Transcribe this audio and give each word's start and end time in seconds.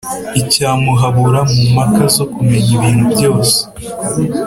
icya 0.41 0.69
muhabura 0.83 1.39
mu 1.51 1.61
mpaka 1.71 2.03
zo 2.15 2.25
kumenya 2.33 2.71
ibintubyose 2.77 3.59